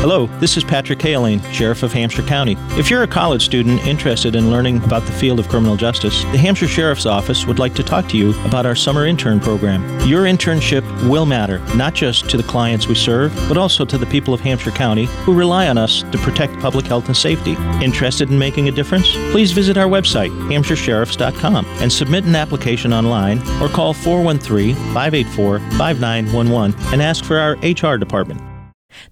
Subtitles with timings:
[0.00, 2.56] Hello, this is Patrick Cahillane, Sheriff of Hampshire County.
[2.70, 6.38] If you're a college student interested in learning about the field of criminal justice, the
[6.38, 9.82] Hampshire Sheriff's Office would like to talk to you about our summer intern program.
[10.08, 14.06] Your internship will matter, not just to the clients we serve, but also to the
[14.06, 17.52] people of Hampshire County who rely on us to protect public health and safety.
[17.84, 19.12] Interested in making a difference?
[19.32, 26.74] Please visit our website, hampshiresheriffs.com, and submit an application online or call 413 584 5911
[26.90, 28.40] and ask for our HR department.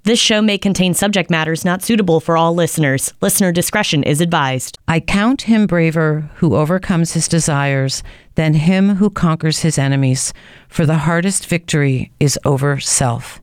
[0.05, 3.13] This show may contain subject matters not suitable for all listeners.
[3.21, 4.79] Listener discretion is advised.
[4.89, 8.03] I count him braver who overcomes his desires
[8.35, 10.33] than him who conquers his enemies,
[10.69, 13.41] for the hardest victory is over self.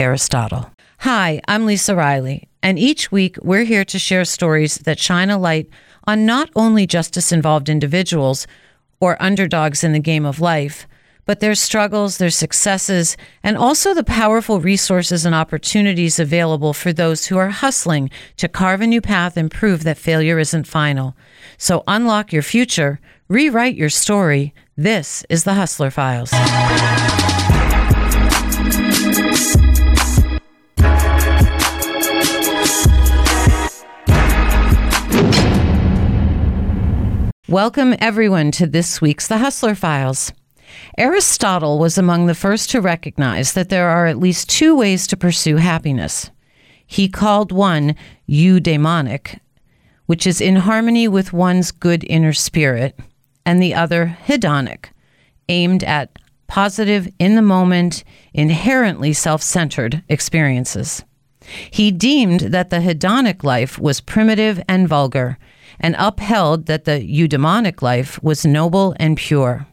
[0.00, 0.70] Aristotle.
[0.98, 5.38] Hi, I'm Lisa Riley, and each week we're here to share stories that shine a
[5.38, 5.68] light
[6.04, 8.46] on not only justice involved individuals
[9.00, 10.86] or underdogs in the game of life
[11.24, 17.26] but their struggles, their successes, and also the powerful resources and opportunities available for those
[17.26, 21.16] who are hustling to carve a new path and prove that failure isn't final.
[21.58, 24.54] So unlock your future, rewrite your story.
[24.76, 26.32] This is the Hustler Files.
[37.48, 40.32] Welcome, everyone, to this week's The Hustler Files.
[40.98, 45.16] Aristotle was among the first to recognize that there are at least two ways to
[45.16, 46.30] pursue happiness.
[46.86, 47.94] He called one
[48.28, 49.38] eudaimonic,
[50.04, 52.98] which is in harmony with one's good inner spirit,
[53.46, 54.86] and the other hedonic,
[55.48, 61.02] aimed at positive, in the moment, inherently self centered experiences.
[61.70, 65.38] He deemed that the hedonic life was primitive and vulgar,
[65.80, 69.66] and upheld that the eudaimonic life was noble and pure.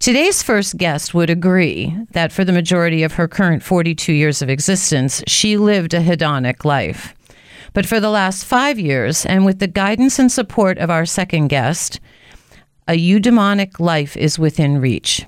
[0.00, 4.48] Today's first guest would agree that for the majority of her current 42 years of
[4.48, 7.14] existence, she lived a hedonic life.
[7.72, 11.48] But for the last five years, and with the guidance and support of our second
[11.48, 11.98] guest,
[12.86, 15.26] a eudaimonic life is within reach.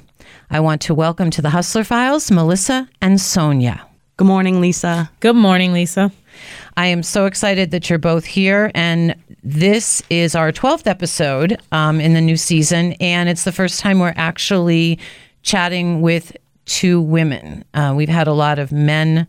[0.50, 3.84] I want to welcome to the Hustler Files Melissa and Sonia.
[4.18, 5.10] Good morning, Lisa.
[5.18, 6.12] Good morning, Lisa.
[6.76, 8.70] I am so excited that you're both here.
[8.72, 12.92] And this is our 12th episode um, in the new season.
[12.94, 14.98] And it's the first time we're actually
[15.42, 16.36] chatting with
[16.66, 17.64] two women.
[17.74, 19.26] Uh, we've had a lot of men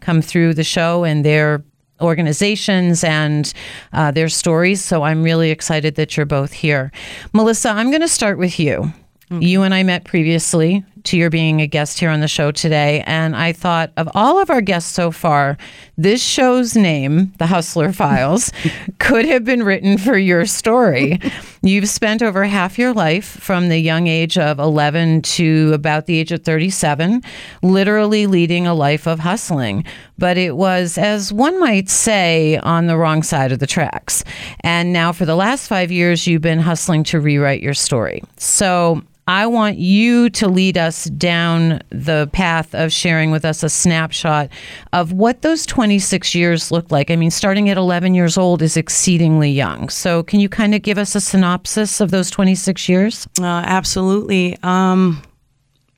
[0.00, 1.62] come through the show and their
[2.00, 3.52] organizations and
[3.92, 4.82] uh, their stories.
[4.82, 6.90] So I'm really excited that you're both here.
[7.32, 8.92] Melissa, I'm going to start with you.
[9.30, 13.02] You and I met previously to your being a guest here on the show today.
[13.06, 15.56] And I thought of all of our guests so far,
[15.96, 18.52] this show's name, The Hustler Files,
[18.98, 21.20] could have been written for your story.
[21.62, 26.18] You've spent over half your life from the young age of 11 to about the
[26.18, 27.22] age of 37,
[27.62, 29.84] literally leading a life of hustling.
[30.18, 34.24] But it was, as one might say, on the wrong side of the tracks.
[34.60, 38.22] And now, for the last five years, you've been hustling to rewrite your story.
[38.38, 43.68] So, I want you to lead us down the path of sharing with us a
[43.68, 44.48] snapshot
[44.92, 47.10] of what those 26 years looked like.
[47.10, 49.88] I mean, starting at 11 years old is exceedingly young.
[49.88, 53.26] So, can you kind of give us a synopsis of those 26 years?
[53.40, 54.56] Uh, absolutely.
[54.62, 55.22] Um,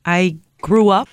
[0.05, 1.09] I grew up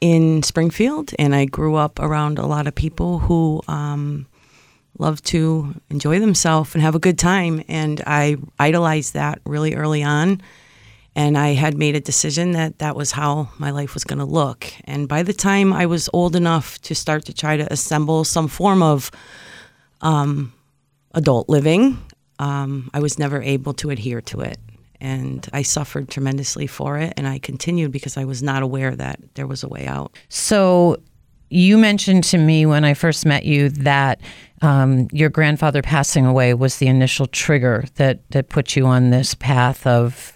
[0.00, 4.26] in Springfield and I grew up around a lot of people who um,
[4.98, 7.62] love to enjoy themselves and have a good time.
[7.68, 10.40] And I idolized that really early on
[11.16, 14.24] and I had made a decision that that was how my life was going to
[14.24, 14.72] look.
[14.84, 18.48] And by the time I was old enough to start to try to assemble some
[18.48, 19.10] form of
[20.00, 20.52] um,
[21.14, 21.98] adult living,
[22.40, 24.58] um, I was never able to adhere to it.
[25.00, 27.14] And I suffered tremendously for it.
[27.16, 30.16] And I continued because I was not aware that there was a way out.
[30.28, 31.00] So,
[31.50, 34.20] you mentioned to me when I first met you that
[34.60, 39.34] um, your grandfather passing away was the initial trigger that, that put you on this
[39.34, 40.33] path of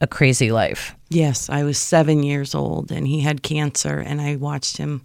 [0.00, 0.94] a crazy life.
[1.08, 5.02] Yes, I was seven years old and he had cancer, and I watched him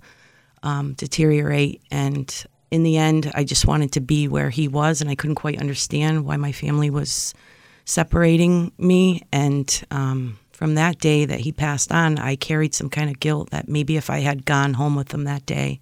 [0.62, 1.82] um, deteriorate.
[1.92, 5.36] And in the end, I just wanted to be where he was, and I couldn't
[5.36, 7.34] quite understand why my family was
[7.86, 9.22] separating me.
[9.32, 13.50] And um, from that day that he passed on, I carried some kind of guilt
[13.52, 15.82] that maybe if I had gone home with him that day,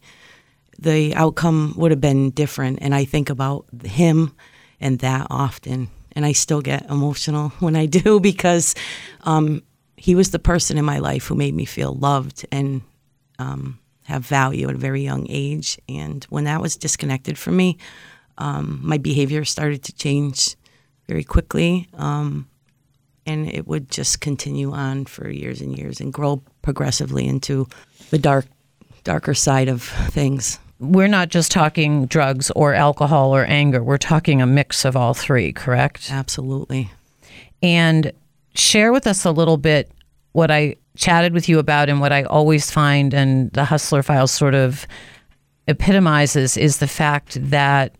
[0.79, 2.79] the outcome would have been different.
[2.81, 4.35] And I think about him
[4.79, 8.75] and that often and I still get emotional when I do because
[9.21, 9.63] um,
[9.97, 12.81] he was the person in my life who made me feel loved and
[13.39, 15.79] um, have value at a very young age.
[15.87, 17.77] And when that was disconnected from me,
[18.37, 20.55] um, my behavior started to change
[21.07, 21.87] very quickly.
[21.93, 22.47] Um,
[23.25, 27.67] and it would just continue on for years and years and grow progressively into
[28.09, 28.45] the dark,
[29.03, 30.59] darker side of things.
[30.81, 33.83] We're not just talking drugs or alcohol or anger.
[33.83, 36.11] We're talking a mix of all three, correct?
[36.11, 36.91] Absolutely.
[37.61, 38.11] And
[38.55, 39.91] share with us a little bit
[40.33, 44.31] what I chatted with you about and what I always find, and the Hustler Files
[44.31, 44.87] sort of
[45.67, 47.95] epitomizes, is the fact that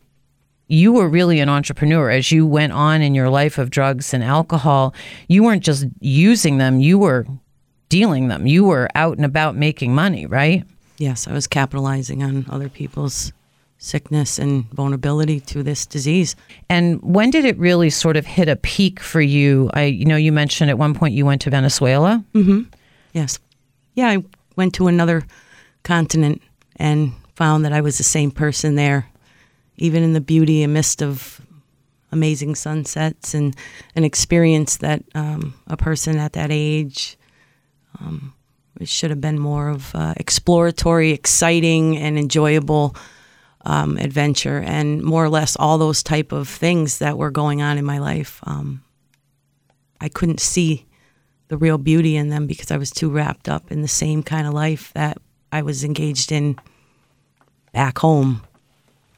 [0.68, 4.24] you were really an entrepreneur as you went on in your life of drugs and
[4.24, 4.94] alcohol.
[5.28, 7.26] You weren't just using them, you were
[7.92, 8.48] dealing them.
[8.48, 10.64] You were out and about making money, right?
[11.02, 13.34] Yes, I was capitalizing on other people's
[13.80, 16.36] sickness and vulnerability to this disease.
[16.70, 19.72] And when did it really sort of hit a peak for you?
[19.74, 22.24] I you know you mentioned at one point you went to Venezuela.
[22.36, 22.70] Mm-hmm.
[23.14, 23.40] Yes.
[23.96, 24.24] Yeah, I
[24.56, 25.24] went to another
[25.84, 26.44] continent
[26.76, 29.10] and found that I was the same person there,
[29.78, 31.42] even in the beauty and mist of
[32.12, 33.56] amazing sunsets and
[33.96, 37.18] an experience that um, a person at that age
[38.00, 38.36] um,
[38.82, 42.96] it should have been more of uh, exploratory, exciting, and enjoyable
[43.64, 47.78] um, adventure, and more or less all those type of things that were going on
[47.78, 48.40] in my life.
[48.44, 48.84] Um,
[50.00, 50.88] I couldn't see
[51.48, 54.48] the real beauty in them because I was too wrapped up in the same kind
[54.48, 55.18] of life that
[55.52, 56.58] I was engaged in
[57.74, 58.42] back home.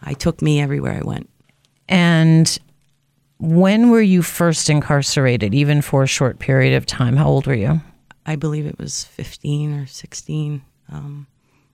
[0.01, 1.29] I took me everywhere I went.
[1.87, 2.59] And
[3.37, 7.15] when were you first incarcerated, even for a short period of time?
[7.15, 7.81] How old were you?
[8.25, 10.61] I believe it was 15 or 16
[10.91, 11.27] um,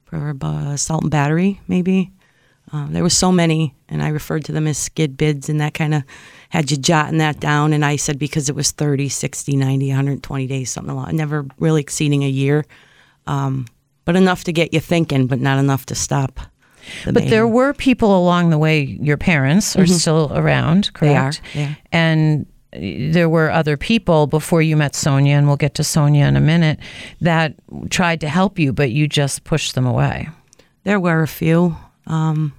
[0.03, 2.11] for assault and battery, maybe.
[2.71, 5.73] Um, there were so many, and I referred to them as skid bids, and that
[5.73, 6.03] kind of
[6.49, 7.73] had you jotting that down.
[7.73, 11.81] And I said because it was 30, 60, 90, 120 days, something like never really
[11.81, 12.65] exceeding a year,
[13.25, 13.65] um,
[14.05, 16.39] but enough to get you thinking, but not enough to stop.
[17.05, 18.81] The but there were people along the way.
[18.81, 19.93] Your parents are mm-hmm.
[19.93, 21.41] still around, correct?
[21.53, 21.65] They are.
[21.65, 21.75] Yeah.
[21.91, 26.35] And there were other people before you met Sonia, and we'll get to Sonia in
[26.35, 26.79] a minute,
[27.21, 27.55] that
[27.89, 30.29] tried to help you, but you just pushed them away.
[30.83, 31.75] There were a few.
[32.05, 32.53] Um,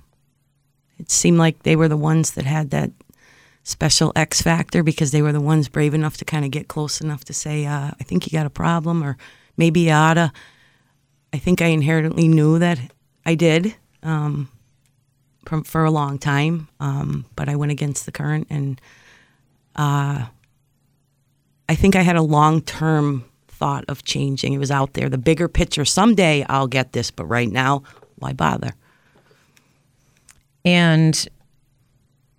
[0.99, 2.91] it seemed like they were the ones that had that
[3.63, 7.01] special X factor because they were the ones brave enough to kind of get close
[7.01, 9.17] enough to say, uh, I think you got a problem, or
[9.57, 10.33] maybe you oughta.
[11.33, 12.79] I think I inherently knew that
[13.25, 14.49] I did um,
[15.65, 18.81] for a long time, um, but I went against the current and
[19.77, 20.27] uh,
[21.69, 24.53] I think I had a long term thought of changing.
[24.53, 25.85] It was out there, the bigger picture.
[25.85, 27.83] Someday I'll get this, but right now,
[28.17, 28.73] why bother?
[30.65, 31.29] And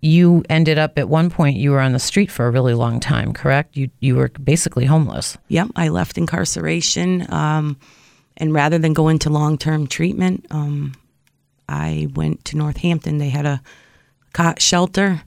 [0.00, 2.98] you ended up at one point you were on the street for a really long
[3.00, 3.76] time, correct?
[3.76, 5.38] You you were basically homeless.
[5.48, 7.78] Yep, I left incarceration, um,
[8.36, 10.92] and rather than go into long term treatment, um,
[11.68, 13.18] I went to Northampton.
[13.18, 13.62] They had a
[14.32, 15.22] cot shelter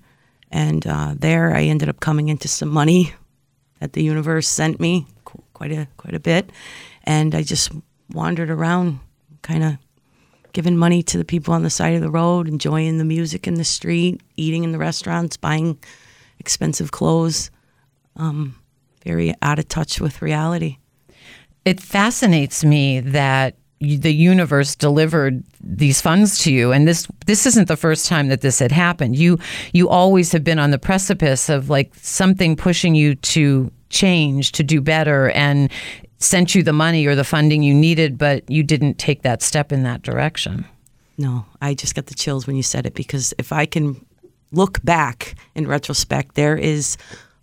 [0.55, 3.13] and uh, there, I ended up coming into some money
[3.81, 5.05] that the universe sent me,
[5.53, 6.49] quite a quite a bit,
[7.03, 7.73] and I just
[8.09, 9.01] wandered around,
[9.41, 9.77] kind of
[10.53, 13.55] giving money to the people on the side of the road, enjoying the music in
[13.55, 15.77] the street, eating in the restaurants, buying
[16.39, 17.51] expensive clothes.
[18.15, 18.55] Um,
[19.03, 20.77] very out of touch with reality.
[21.65, 23.55] It fascinates me that
[23.97, 26.71] the universe delivered these funds to you.
[26.71, 29.15] And this this isn't the first time that this had happened.
[29.15, 29.39] You
[29.73, 34.63] you always have been on the precipice of like something pushing you to change to
[34.63, 35.71] do better and
[36.17, 39.71] sent you the money or the funding you needed but you didn't take that step
[39.71, 40.65] in that direction.
[41.17, 44.05] No i just got the chills when you said it because if i can
[44.51, 46.97] look back in retrospect there is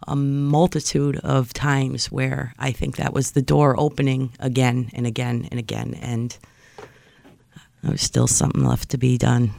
[0.09, 5.49] a multitude of times where I think that was the door opening again and again
[5.51, 6.37] and again, and
[7.83, 9.53] there was still something left to be done.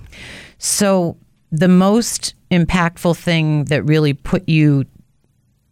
[0.58, 1.18] So,
[1.52, 4.86] the most impactful thing that really put you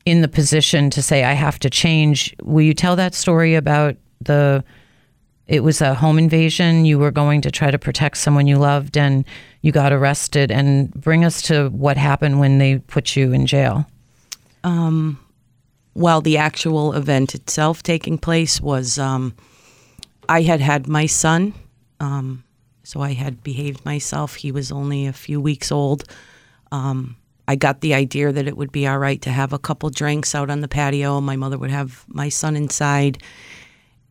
[0.06, 3.96] in the position to say, I have to change, will you tell that story about
[4.20, 4.64] the
[5.52, 6.86] it was a home invasion.
[6.86, 9.26] You were going to try to protect someone you loved and
[9.62, 10.50] you got arrested.
[10.50, 13.86] And bring us to what happened when they put you in jail.
[14.64, 15.20] Um,
[15.94, 19.36] well, the actual event itself taking place was um,
[20.30, 21.54] I had had my son,
[22.00, 22.44] um,
[22.84, 24.36] so I had behaved myself.
[24.36, 26.04] He was only a few weeks old.
[26.72, 29.90] Um, I got the idea that it would be all right to have a couple
[29.90, 31.20] drinks out on the patio.
[31.20, 33.22] My mother would have my son inside,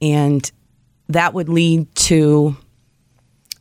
[0.02, 0.50] and
[1.08, 2.56] that would lead to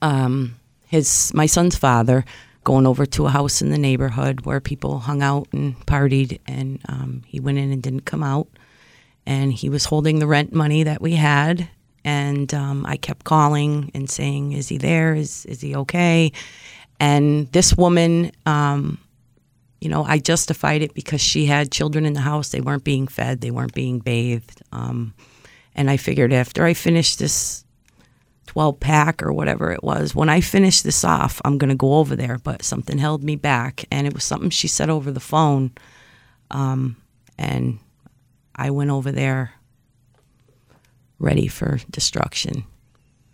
[0.02, 0.56] um,
[0.88, 2.26] his my son's father
[2.70, 6.40] going over to a house in the neighborhood where people hung out and partied.
[6.46, 8.48] And um, he went in and didn't come out.
[9.26, 11.68] And he was holding the rent money that we had.
[12.06, 15.16] And um, I kept calling and saying, Is he there?
[15.16, 16.32] Is, is he okay?
[17.00, 19.00] And this woman, um,
[19.82, 22.50] you know, I justified it because she had children in the house.
[22.50, 24.62] They weren't being fed, they weren't being bathed.
[24.72, 25.16] Um,
[25.74, 27.66] and I figured after I finished this
[28.50, 30.16] 12 pack or whatever it was.
[30.16, 33.36] When I finish this off, I'm going to go over there, but something held me
[33.36, 33.86] back.
[33.92, 35.72] And it was something she said over the phone.
[36.50, 36.98] Um,
[37.38, 37.78] and
[38.56, 39.54] I went over there
[41.20, 42.64] ready for destruction.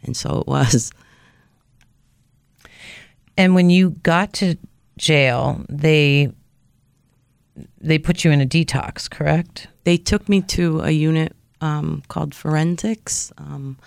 [0.04, 0.92] And so it was.
[3.38, 4.58] And when you got to
[4.98, 6.30] jail, they
[7.80, 9.68] they put you in a detox, correct?
[9.86, 13.32] They took me to a unit um, called forensics.
[13.38, 13.78] Um,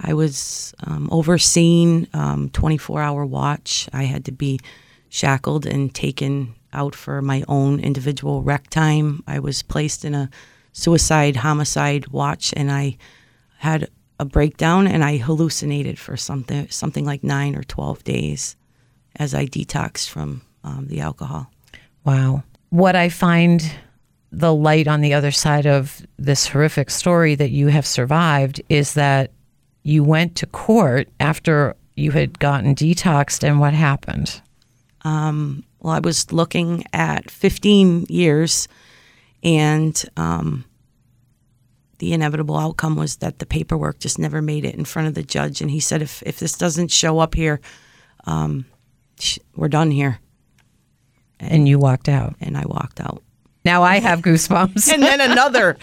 [0.00, 2.06] I was um, overseeing
[2.52, 3.88] 24 hour watch.
[3.92, 4.60] I had to be
[5.08, 9.22] shackled and taken out for my own individual rec time.
[9.26, 10.30] I was placed in a
[10.72, 12.98] suicide homicide watch, and I
[13.58, 13.88] had
[14.18, 18.56] a breakdown and I hallucinated for something something like nine or 12 days
[19.16, 21.50] as I detoxed from um, the alcohol.
[22.04, 22.44] Wow.
[22.70, 23.62] What I find
[24.32, 28.94] the light on the other side of this horrific story that you have survived is
[28.94, 29.30] that
[29.86, 34.42] you went to court after you had gotten detoxed, and what happened?
[35.02, 38.66] Um, well, I was looking at 15 years,
[39.44, 40.64] and um,
[41.98, 45.22] the inevitable outcome was that the paperwork just never made it in front of the
[45.22, 45.60] judge.
[45.60, 47.60] And he said, if, if this doesn't show up here,
[48.24, 48.66] um,
[49.20, 50.18] sh- we're done here.
[51.38, 52.34] And you walked out.
[52.40, 53.22] And I walked out.
[53.66, 54.92] Now I have goosebumps.
[54.92, 55.76] and then another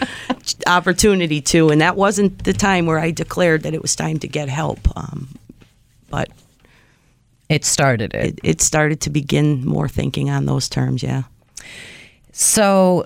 [0.66, 4.26] opportunity too, and that wasn't the time where I declared that it was time to
[4.26, 4.80] get help.
[4.96, 5.28] Um,
[6.08, 6.30] but
[7.50, 8.24] it started it.
[8.24, 8.40] it.
[8.42, 11.02] It started to begin more thinking on those terms.
[11.02, 11.24] Yeah.
[12.32, 13.04] So,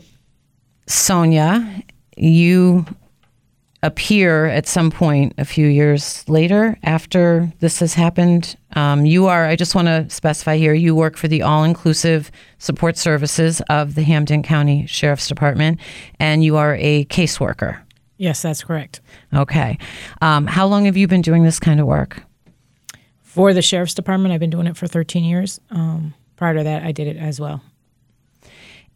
[0.86, 1.82] Sonia,
[2.16, 2.86] you
[3.82, 8.56] appear at some point a few years later after this has happened.
[8.74, 12.30] Um, you are, I just want to specify here, you work for the all inclusive
[12.58, 15.78] support services of the Hampden County Sheriff's Department,
[16.18, 17.80] and you are a caseworker.
[18.16, 19.00] Yes, that's correct.
[19.32, 19.78] Okay.
[20.20, 22.22] Um, how long have you been doing this kind of work?
[23.22, 25.60] For the Sheriff's Department, I've been doing it for 13 years.
[25.70, 27.62] Um, prior to that, I did it as well.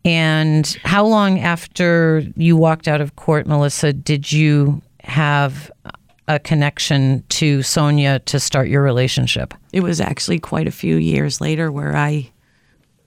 [0.04, 5.70] And how long after you walked out of court, Melissa, did you have
[6.28, 9.54] a connection to Sonia to start your relationship?
[9.72, 12.30] It was actually quite a few years later where I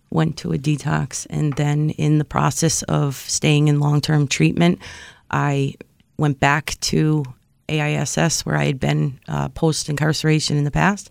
[0.09, 1.27] went to a detox.
[1.29, 4.79] And then, in the process of staying in long term treatment,
[5.31, 5.75] I
[6.17, 7.25] went back to
[7.67, 11.09] AISS where I had been uh, post incarceration in the past.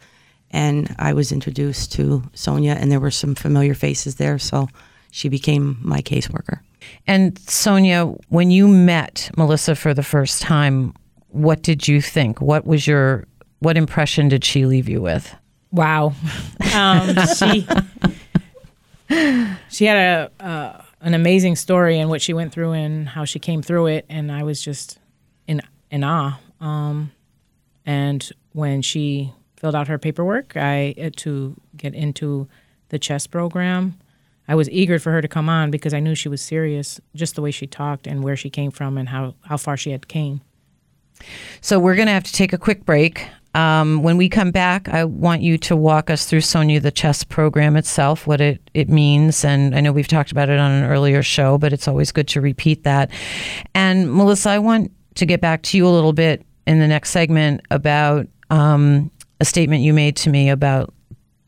[0.50, 4.38] And I was introduced to Sonia, and there were some familiar faces there.
[4.38, 4.68] So
[5.14, 6.58] she became my caseworker.
[7.06, 10.92] And Sonia, when you met Melissa for the first time,
[11.28, 12.40] what did you think?
[12.40, 13.24] What was your
[13.60, 15.32] what impression did she leave you with?
[15.70, 16.14] Wow,
[16.74, 17.64] um, she
[19.70, 23.38] she had a uh, an amazing story and what she went through and how she
[23.38, 24.98] came through it, and I was just
[25.46, 26.40] in in awe.
[26.60, 27.12] Um,
[27.86, 32.48] and when she filled out her paperwork, I uh, to get into
[32.88, 33.96] the chess program.
[34.46, 37.34] I was eager for her to come on because I knew she was serious, just
[37.34, 40.08] the way she talked and where she came from and how, how far she had
[40.08, 40.42] came.
[41.60, 43.26] So we're going to have to take a quick break.
[43.54, 47.22] Um, when we come back, I want you to walk us through Sonia the chess
[47.22, 49.44] program itself, what it, it means.
[49.44, 52.26] And I know we've talked about it on an earlier show, but it's always good
[52.28, 53.10] to repeat that.
[53.74, 57.10] And Melissa, I want to get back to you a little bit in the next
[57.10, 59.10] segment about um,
[59.40, 60.92] a statement you made to me about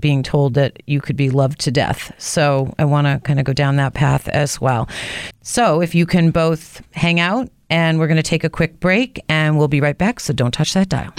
[0.00, 2.12] being told that you could be loved to death.
[2.18, 4.88] So I want to kind of go down that path as well.
[5.42, 9.20] So if you can both hang out and we're going to take a quick break
[9.28, 10.20] and we'll be right back.
[10.20, 11.12] So don't touch that dial.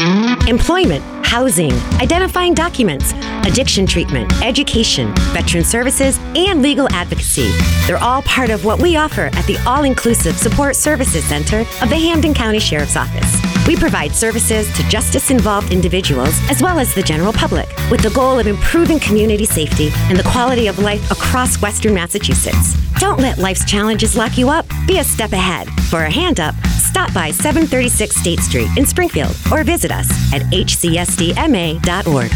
[0.47, 3.13] Employment, housing, identifying documents,
[3.45, 7.51] addiction treatment, education, veteran services, and legal advocacy.
[7.85, 11.89] They're all part of what we offer at the All Inclusive Support Services Center of
[11.89, 13.35] the Hampden County Sheriff's Office.
[13.67, 18.11] We provide services to justice involved individuals as well as the general public with the
[18.11, 22.86] goal of improving community safety and the quality of life across Western Massachusetts.
[22.99, 24.65] Don't let life's challenges lock you up.
[24.87, 25.67] Be a step ahead.
[25.89, 30.41] For a hand up, stop by 736 State Street in Springfield or visit us at
[30.51, 32.31] hcsdma.org.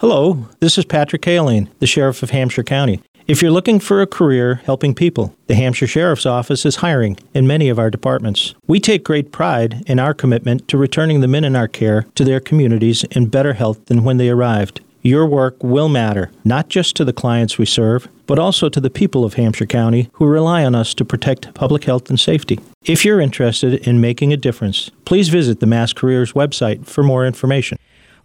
[0.00, 3.00] Hello, this is Patrick Cahillane, the Sheriff of Hampshire County.
[3.26, 7.46] If you're looking for a career helping people, the Hampshire Sheriff's Office is hiring in
[7.46, 8.54] many of our departments.
[8.66, 12.24] We take great pride in our commitment to returning the men in our care to
[12.24, 14.82] their communities in better health than when they arrived.
[15.06, 18.88] Your work will matter, not just to the clients we serve, but also to the
[18.88, 22.58] people of Hampshire County who rely on us to protect public health and safety.
[22.86, 27.26] If you're interested in making a difference, please visit the Mass Careers website for more
[27.26, 27.78] information.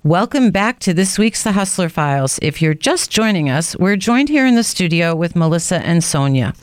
[0.06, 2.40] Welcome back to this week's The Hustler Files.
[2.42, 6.54] If you're just joining us, we're joined here in the studio with Melissa and Sonia.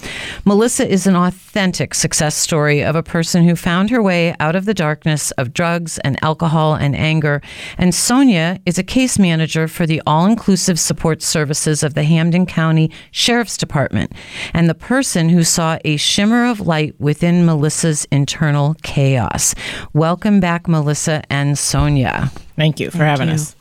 [0.46, 4.64] Melissa is an authentic success story of a person who found her way out of
[4.64, 7.42] the darkness of drugs and alcohol and anger.
[7.76, 12.46] And Sonia is a case manager for the all inclusive support services of the Hampden
[12.46, 14.14] County Sheriff's Department
[14.54, 19.54] and the person who saw a shimmer of light within Melissa's internal chaos.
[19.92, 22.32] Welcome back, Melissa and Sonia.
[22.56, 23.34] Thank you for having you.
[23.34, 23.54] us.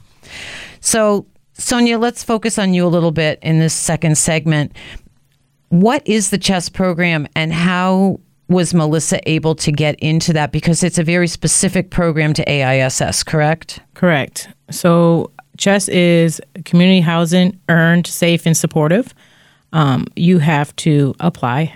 [0.80, 4.76] So, Sonia, let's focus on you a little bit in this second segment.
[5.70, 10.52] What is the chess program and how was Melissa able to get into that?
[10.52, 13.80] Because it's a very specific program to AISS, correct?
[13.94, 14.48] Correct.
[14.70, 19.14] So, CHESS is community housing earned, safe, and supportive.
[19.74, 21.74] Um, you have to apply.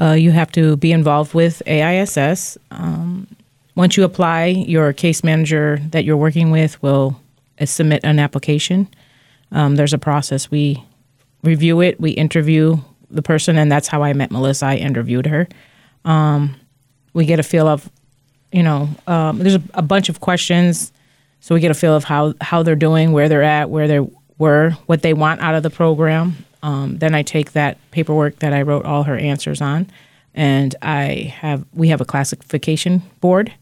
[0.00, 2.58] Uh, you have to be involved with AISS.
[2.70, 3.28] Um,
[3.76, 7.20] once you apply, your case manager that you're working with will
[7.60, 8.88] uh, submit an application.
[9.50, 10.50] Um, there's a process.
[10.50, 10.82] We
[11.42, 12.78] review it, we interview
[13.10, 14.66] the person, and that's how I met Melissa.
[14.66, 15.48] I interviewed her.
[16.04, 16.56] Um,
[17.12, 17.88] we get a feel of,
[18.52, 20.92] you know, um, there's a, a bunch of questions,
[21.40, 24.00] so we get a feel of how how they're doing, where they're at, where they
[24.38, 26.36] were, what they want out of the program.
[26.62, 29.90] Um, then I take that paperwork that I wrote all her answers on,
[30.34, 33.52] and I have we have a classification board.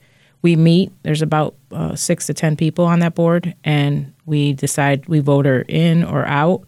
[0.43, 0.93] We meet.
[1.03, 5.47] There's about uh, six to ten people on that board, and we decide we vote
[5.47, 6.65] her in or out,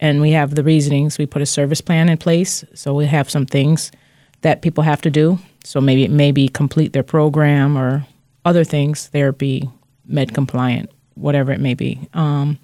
[0.00, 1.18] and we have the reasonings.
[1.18, 3.92] We put a service plan in place, so we have some things
[4.40, 5.38] that people have to do.
[5.64, 8.06] So maybe it may be complete their program or
[8.44, 9.68] other things, therapy,
[10.06, 12.08] med compliant, whatever it may be.
[12.14, 12.58] Um,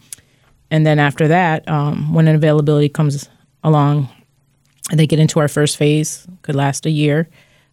[0.71, 3.29] and then after that, um, when an availability comes
[3.63, 4.09] along,
[4.93, 7.29] they get into our first phase, could last a year.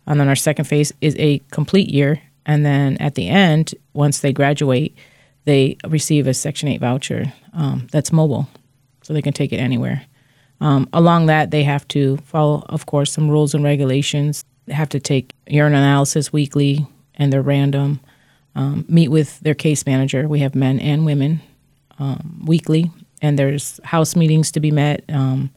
[0.05, 2.21] And then our second phase is a complete year.
[2.45, 4.95] And then at the end, once they graduate,
[5.45, 8.47] they receive a Section 8 voucher um, that's mobile,
[9.01, 10.03] so they can take it anywhere.
[10.59, 14.45] Um, along that, they have to follow, of course, some rules and regulations.
[14.67, 17.99] They have to take urine analysis weekly, and they're random.
[18.53, 20.27] Um, meet with their case manager.
[20.27, 21.41] We have men and women
[21.99, 25.03] um, weekly, and there's house meetings to be met.
[25.09, 25.51] Um,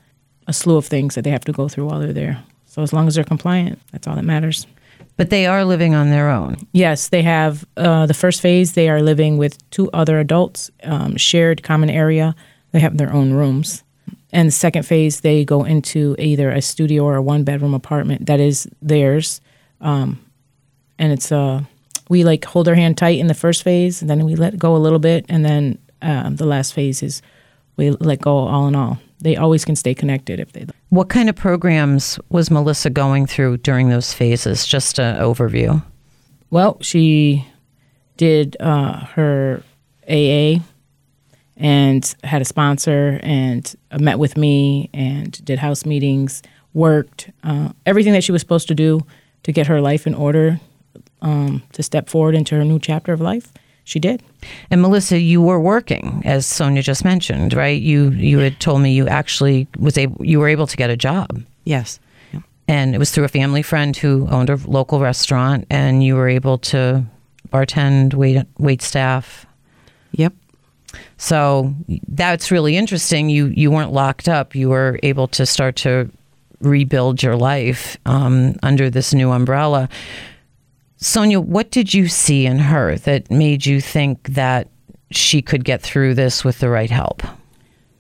[0.47, 2.43] a slew of things that they have to go through while they're there.
[2.67, 4.67] So as long as they're compliant, that's all that matters.
[5.17, 6.57] But they are living on their own.
[6.73, 8.73] Yes, they have uh, the first phase.
[8.73, 12.35] They are living with two other adults, um, shared common area.
[12.73, 13.85] They have their own rooms.
[14.33, 18.27] And the second phase, they go into either a studio or a one bedroom apartment
[18.27, 19.41] that is theirs.
[19.81, 20.19] Um,
[20.99, 21.63] and it's uh,
[22.09, 24.75] we like hold their hand tight in the first phase, and then we let go
[24.75, 27.23] a little bit, and then um, the last phase is
[27.77, 28.99] we let go all in all.
[29.25, 30.67] They always can stay connected if they.
[30.91, 34.67] What kind of programs was Melissa going through during those phases?
[34.67, 35.83] Just an overview.
[36.51, 37.47] Well, she
[38.19, 39.63] did uh, her
[40.07, 40.63] AA
[41.57, 46.43] and had a sponsor and uh, met with me and did house meetings,
[46.75, 49.01] worked uh, everything that she was supposed to do
[49.45, 50.61] to get her life in order
[51.23, 53.55] um, to step forward into her new chapter of life.
[53.85, 54.23] She did.
[54.71, 57.81] And Melissa, you were working, as Sonia just mentioned, right?
[57.81, 60.97] You you had told me you actually was able you were able to get a
[60.97, 62.01] job, Yes.
[62.67, 66.29] and it was through a family friend who owned a local restaurant, and you were
[66.29, 67.05] able to
[67.53, 69.45] bartend, wait wait staff.
[70.13, 70.33] Yep.
[71.19, 71.75] So
[72.09, 73.29] that's really interesting.
[73.29, 74.55] You you weren't locked up.
[74.55, 76.09] You were able to start to
[76.61, 79.89] rebuild your life um, under this new umbrella.
[81.05, 84.69] Sonia, what did you see in her that made you think that
[85.11, 87.23] she could get through this with the right help?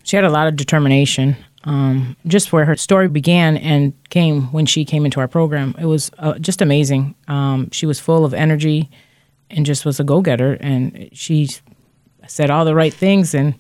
[0.05, 1.37] She had a lot of determination.
[1.65, 5.85] Um, just where her story began and came when she came into our program, it
[5.85, 7.15] was uh, just amazing.
[7.29, 8.89] Um, she was full of energy
[9.51, 10.55] and just was a go getter.
[10.55, 11.51] And she
[12.27, 13.35] said all the right things.
[13.35, 13.55] And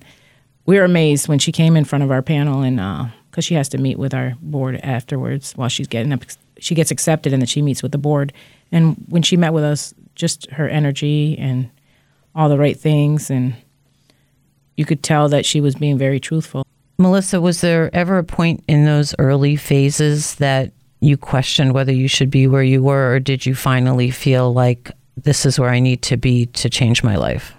[0.64, 3.68] we were amazed when she came in front of our panel and because she has
[3.68, 6.24] to meet with our board afterwards while she's getting up.
[6.59, 8.33] She gets accepted and then she meets with the board.
[8.72, 11.70] And when she met with us, just her energy and
[12.35, 13.31] all the right things.
[13.31, 13.55] And
[14.77, 16.66] you could tell that she was being very truthful.
[16.98, 22.09] Melissa, was there ever a point in those early phases that you questioned whether you
[22.09, 25.81] should be where you were, or did you finally feel like this is where I
[25.81, 27.53] need to be to change my life?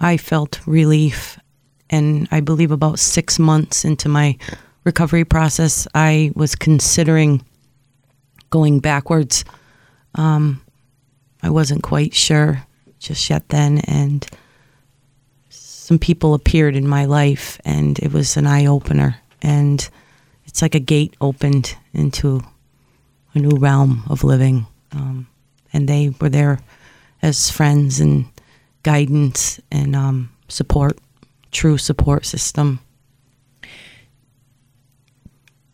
[0.00, 1.38] I felt relief.
[1.88, 4.36] And I believe about six months into my
[4.84, 7.44] recovery process, I was considering
[8.50, 9.44] going backwards.
[10.16, 10.62] Um,
[11.42, 12.64] I wasn't quite sure
[12.98, 13.78] just yet then.
[13.86, 14.26] And
[15.48, 19.18] some people appeared in my life, and it was an eye opener.
[19.42, 19.88] And
[20.46, 22.42] it's like a gate opened into
[23.34, 24.66] a new realm of living.
[24.92, 25.28] Um,
[25.72, 26.58] and they were there
[27.22, 28.26] as friends and
[28.82, 30.98] guidance and um, support,
[31.52, 32.80] true support system.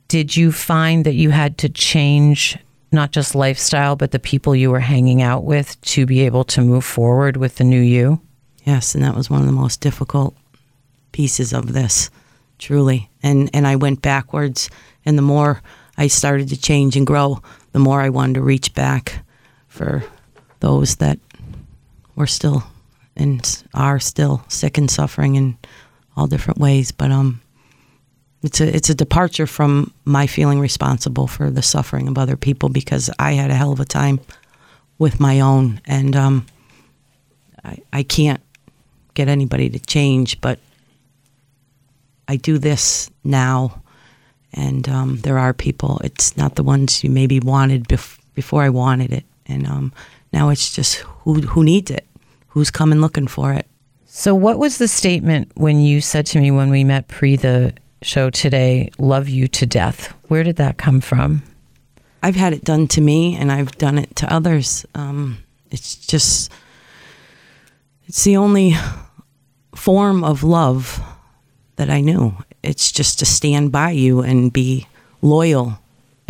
[0.08, 2.58] Did you find that you had to change
[2.92, 6.60] not just lifestyle, but the people you were hanging out with to be able to
[6.60, 8.20] move forward with the new you?
[8.64, 10.36] Yes, and that was one of the most difficult
[11.12, 12.10] pieces of this,
[12.58, 13.10] truly.
[13.22, 14.70] And and I went backwards,
[15.04, 15.62] and the more
[15.96, 19.24] I started to change and grow, the more I wanted to reach back
[19.68, 20.04] for
[20.60, 21.18] those that
[22.14, 22.64] were still
[23.16, 25.58] and are still sick and suffering in
[26.16, 26.92] all different ways.
[26.92, 27.42] But um,
[28.42, 32.68] it's a it's a departure from my feeling responsible for the suffering of other people
[32.68, 34.20] because I had a hell of a time
[34.98, 36.46] with my own, and um,
[37.64, 38.42] I I can't
[39.14, 40.58] get anybody to change, but
[42.26, 43.82] I do this now,
[44.52, 46.00] and um, there are people.
[46.02, 49.92] It's not the ones you maybe wanted bef- before I wanted it, and um,
[50.32, 52.06] now it's just who who needs it,
[52.48, 53.66] who's coming looking for it.
[54.06, 57.72] So, what was the statement when you said to me when we met pre the
[58.04, 60.14] show today, love you to death?
[60.28, 61.42] Where did that come from?
[62.22, 64.86] I've had it done to me, and I've done it to others.
[64.94, 65.38] Um,
[65.70, 66.52] it's just,
[68.06, 68.74] it's the only
[69.74, 71.02] form of love
[71.76, 72.36] that I knew.
[72.62, 74.86] It's just to stand by you and be
[75.20, 75.81] loyal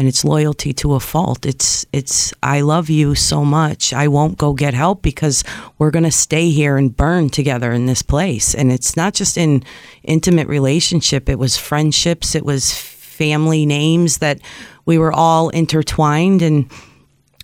[0.03, 1.47] and it's loyalty to a fault.
[1.47, 3.93] It's it's I love you so much.
[3.93, 5.45] I won't go get help because
[5.79, 8.53] we're going to stay here and burn together in this place.
[8.53, 9.63] And it's not just in
[10.03, 14.41] intimate relationship, it was friendships, it was family names that
[14.87, 16.69] we were all intertwined and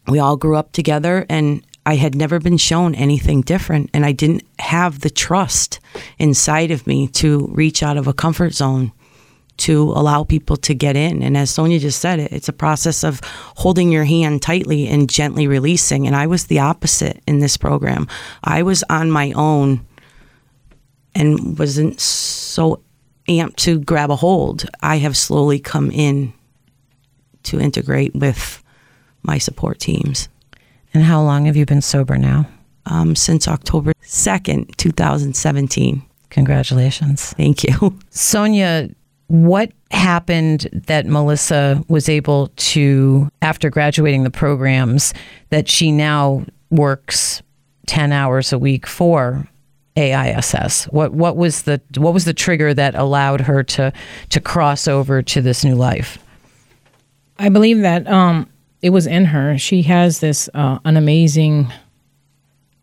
[0.08, 4.10] we all grew up together and I had never been shown anything different and I
[4.10, 5.78] didn't have the trust
[6.18, 8.90] inside of me to reach out of a comfort zone
[9.58, 11.22] to allow people to get in.
[11.22, 13.20] And as Sonia just said, it, it's a process of
[13.56, 16.06] holding your hand tightly and gently releasing.
[16.06, 18.06] And I was the opposite in this program.
[18.44, 19.84] I was on my own
[21.14, 22.82] and wasn't so
[23.28, 24.64] amped to grab a hold.
[24.80, 26.32] I have slowly come in
[27.44, 28.62] to integrate with
[29.22, 30.28] my support teams.
[30.94, 32.48] And how long have you been sober now?
[32.86, 36.02] Um, since October 2nd, 2017.
[36.30, 37.34] Congratulations.
[37.34, 37.98] Thank you.
[38.10, 38.88] Sonia,
[39.28, 45.14] what happened that Melissa was able to, after graduating the programs,
[45.50, 47.42] that she now works
[47.86, 49.46] 10 hours a week for
[49.96, 50.84] AISS?
[50.84, 53.92] What what was the what was the trigger that allowed her to
[54.30, 56.18] to cross over to this new life?
[57.38, 58.48] I believe that um,
[58.80, 59.58] it was in her.
[59.58, 61.72] She has this uh, an amazing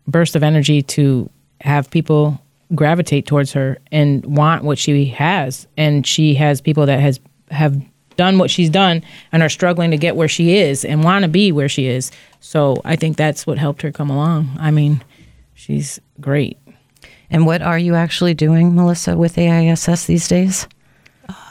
[0.06, 1.30] burst of energy to
[1.62, 2.40] have people
[2.74, 5.66] gravitate towards her and want what she has.
[5.76, 7.80] And she has people that has have
[8.16, 11.28] done what she's done and are struggling to get where she is and want to
[11.28, 12.10] be where she is.
[12.40, 14.50] So i think that's what helped her come along.
[14.58, 15.04] I mean
[15.54, 16.58] she's great.
[17.30, 20.66] And what are you actually doing melissa with aiss these days?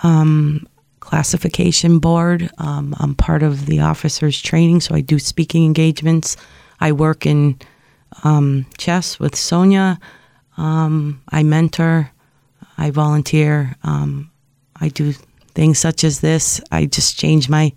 [0.03, 0.67] Um,
[0.99, 2.49] classification board.
[2.57, 6.35] Um, i'm part of the officers training so i do speaking engagements.
[6.81, 7.57] I work in
[8.23, 9.99] um, chess with sonia
[10.57, 12.11] um, I mentor,
[12.77, 14.31] I volunteer, um,
[14.79, 15.13] I do
[15.53, 16.61] things such as this.
[16.71, 17.73] I just change my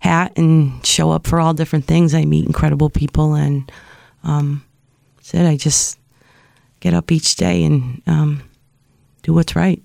[0.00, 2.14] hat and show up for all different things.
[2.14, 3.70] I meet incredible people, and
[4.22, 4.64] um,
[5.16, 5.46] that's it.
[5.46, 5.98] I just
[6.80, 8.42] get up each day and um,
[9.22, 9.82] do what's right.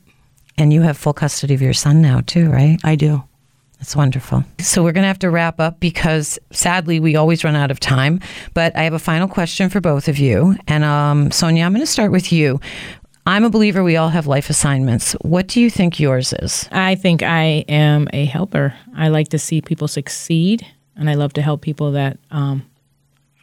[0.58, 2.80] And you have full custody of your son now, too, right?
[2.84, 3.23] I do.
[3.82, 4.44] That's wonderful.
[4.60, 7.80] So we're going to have to wrap up because sadly we always run out of
[7.80, 8.20] time.
[8.54, 10.56] But I have a final question for both of you.
[10.67, 12.60] And um, Sonia, I'm going to start with you.
[13.26, 15.13] I'm a believer we all have life assignments.
[15.22, 16.70] What do you think yours is?
[16.72, 18.76] I think I am a helper.
[18.96, 20.63] I like to see people succeed,
[20.96, 22.63] and I love to help people that um,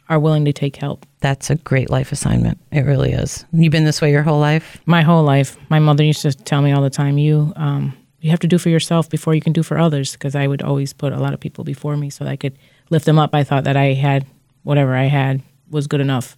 [0.07, 1.05] are willing to take help.
[1.19, 2.59] That's a great life assignment.
[2.71, 3.45] It really is.
[3.51, 4.79] You've been this way your whole life?
[4.85, 5.57] My whole life.
[5.69, 7.51] My mother used to tell me all the time, you.
[7.57, 10.47] Um, you have to do for yourself before you can do for others because I
[10.47, 12.57] would always put a lot of people before me so that I could
[12.89, 13.33] lift them up.
[13.33, 14.25] I thought that I had
[14.63, 16.35] whatever I had was good enough.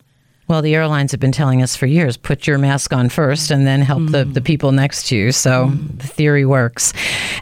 [0.47, 3.65] Well, the airlines have been telling us for years put your mask on first and
[3.65, 4.11] then help mm.
[4.11, 5.31] the, the people next to you.
[5.31, 5.97] So mm.
[5.97, 6.93] the theory works.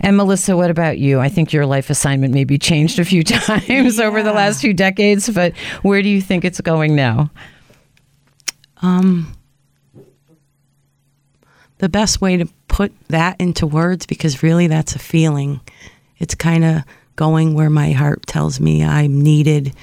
[0.02, 1.20] And Melissa, what about you?
[1.20, 4.06] I think your life assignment maybe changed a few times yeah.
[4.06, 7.32] over the last few decades, but where do you think it's going now?
[8.84, 9.36] Um,
[11.80, 15.60] the best way to put that into words because really that's a feeling.
[16.20, 16.84] It's kind of
[17.16, 19.74] going where my heart tells me I'm needed,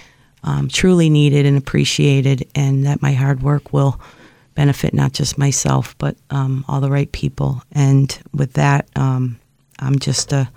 [0.45, 4.01] um, truly needed and appreciated, and that my hard work will
[4.55, 7.63] benefit not just myself but um, all the right people.
[7.73, 9.39] And with that, um,
[9.79, 10.51] I'm just a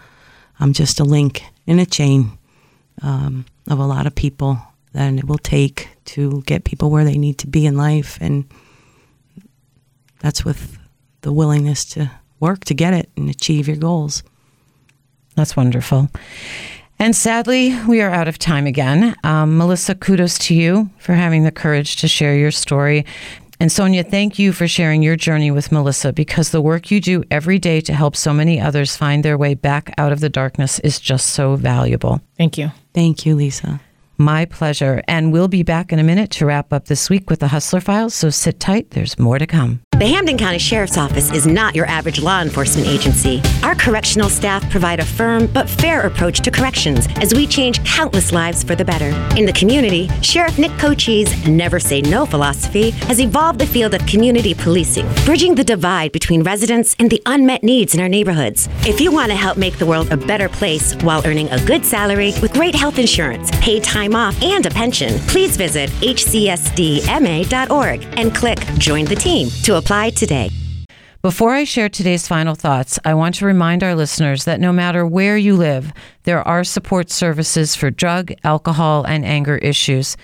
[0.60, 2.38] I'm just a link in a chain
[3.02, 7.18] um, of a lot of people that it will take to get people where they
[7.18, 8.46] need to be in life, and
[10.20, 10.79] that's with
[11.22, 14.24] the willingness to work to get it and achieve your goals.
[15.36, 16.10] That's wonderful.
[16.98, 19.16] And sadly, we are out of time again.
[19.24, 23.06] Um, Melissa, kudos to you for having the courage to share your story.
[23.62, 27.24] And Sonia, thank you for sharing your journey with Melissa because the work you do
[27.30, 30.80] every day to help so many others find their way back out of the darkness
[30.80, 32.22] is just so valuable.
[32.38, 32.72] Thank you.
[32.94, 33.82] Thank you, Lisa.
[34.22, 35.02] My pleasure.
[35.08, 37.80] And we'll be back in a minute to wrap up this week with the Hustler
[37.80, 39.80] Files, so sit tight, there's more to come.
[40.00, 43.42] The Hampden County Sheriff's Office is not your average law enforcement agency.
[43.64, 48.32] Our correctional staff provide a firm but fair approach to corrections as we change countless
[48.32, 49.10] lives for the better.
[49.38, 54.06] In the community, Sheriff Nick Cocchi's never say no philosophy has evolved the field of
[54.06, 58.70] community policing, bridging the divide between residents and the unmet needs in our neighborhoods.
[58.88, 61.86] If you want to help make the world a better place while earning a good
[61.86, 67.08] salary with great health insurance, paid time off, and a pension, please visit hcsdma.org
[68.18, 70.50] and click Join the Team to apply today.
[71.22, 75.06] Before I share today's final thoughts, I want to remind our listeners that no matter
[75.06, 75.92] where you live,
[76.24, 80.16] there are support services for drug, alcohol, and anger issues.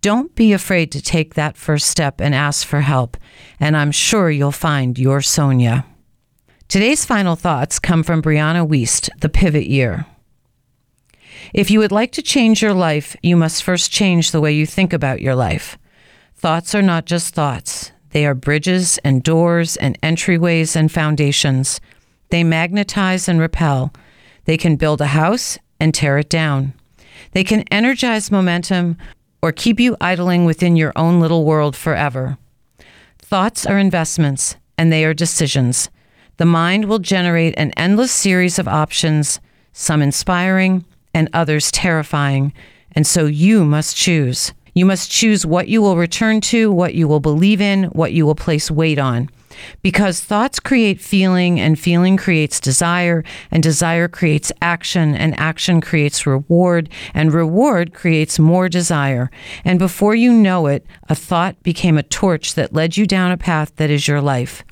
[0.00, 3.16] Don't be afraid to take that first step and ask for help,
[3.60, 5.86] and I'm sure you'll find your Sonia.
[6.66, 10.06] Today's final thoughts come from Brianna Wiest, The Pivot Year.
[11.52, 14.66] If you would like to change your life, you must first change the way you
[14.66, 15.78] think about your life.
[16.36, 21.80] Thoughts are not just thoughts, they are bridges and doors and entryways and foundations.
[22.30, 23.92] They magnetize and repel.
[24.44, 26.74] They can build a house and tear it down.
[27.32, 28.96] They can energize momentum
[29.42, 32.36] or keep you idling within your own little world forever.
[33.18, 35.88] Thoughts are investments and they are decisions.
[36.36, 39.40] The mind will generate an endless series of options,
[39.72, 42.52] some inspiring and others terrifying,
[42.92, 44.52] and so you must choose.
[44.74, 48.24] You must choose what you will return to, what you will believe in, what you
[48.24, 49.28] will place weight on.
[49.82, 56.26] Because thoughts create feeling, and feeling creates desire, and desire creates action, and action creates
[56.26, 59.30] reward, and reward creates more desire.
[59.64, 63.36] And before you know it, a thought became a torch that led you down a
[63.36, 64.64] path that is your life.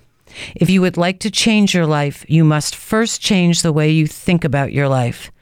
[0.54, 4.06] If you would like to change your life, you must first change the way you
[4.06, 5.32] think about your life.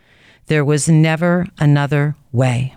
[0.47, 2.75] There was never another way.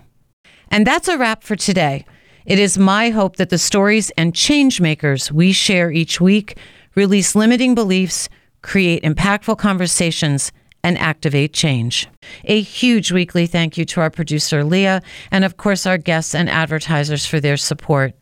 [0.70, 2.04] And that's a wrap for today.
[2.46, 6.56] It is my hope that the stories and change makers we share each week
[6.94, 8.28] release limiting beliefs,
[8.62, 10.52] create impactful conversations,
[10.82, 12.08] and activate change.
[12.44, 16.48] A huge weekly thank you to our producer, Leah, and of course, our guests and
[16.48, 18.14] advertisers for their support.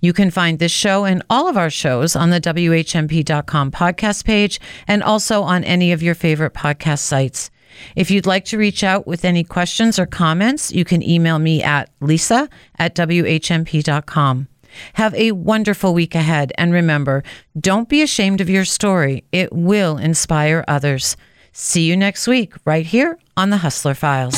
[0.00, 4.60] You can find this show and all of our shows on the WHMP.com podcast page
[4.88, 7.50] and also on any of your favorite podcast sites.
[7.96, 11.62] If you'd like to reach out with any questions or comments, you can email me
[11.62, 14.48] at lisa at whmp.com.
[14.94, 16.52] Have a wonderful week ahead.
[16.58, 17.22] And remember,
[17.58, 19.24] don't be ashamed of your story.
[19.32, 21.16] It will inspire others.
[21.52, 24.36] See you next week, right here on the Hustler Files.